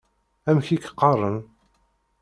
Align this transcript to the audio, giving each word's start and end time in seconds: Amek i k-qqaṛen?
Amek 0.49 0.67
i 0.75 0.77
k-qqaṛen? 0.79 1.37